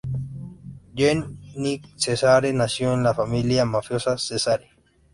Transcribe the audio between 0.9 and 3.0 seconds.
Jenny Cesare nació